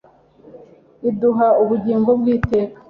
[1.09, 2.77] iduha ubugingo bw'iteka